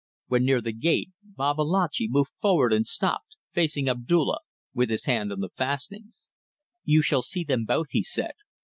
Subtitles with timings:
[0.25, 4.39] When near the gate Babalatchi moved forward and stopped, facing Abdulla,
[4.73, 6.31] with his hand on the fastenings.
[6.83, 8.33] "You shall see them both," he said.